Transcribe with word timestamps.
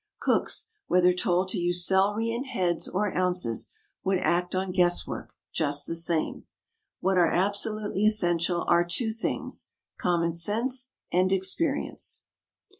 Cooks, 0.19 0.69
whether 0.87 1.13
told 1.13 1.49
to 1.49 1.59
use 1.59 1.85
celery 1.85 2.31
in 2.31 2.45
heads 2.45 2.87
or 2.87 3.15
ounces, 3.15 3.69
would 4.03 4.17
act 4.17 4.55
on 4.55 4.71
guess 4.71 5.05
work 5.05 5.35
just 5.53 5.85
the 5.85 5.93
same. 5.93 6.45
What 7.01 7.19
are 7.19 7.31
absolutely 7.31 8.07
essential 8.07 8.65
are 8.67 8.83
two 8.83 9.11
things 9.11 9.69
common 9.99 10.33
sense 10.33 10.89
and 11.11 11.31
experience. 11.31 12.23